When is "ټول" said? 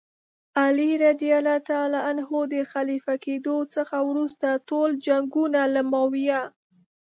4.69-4.89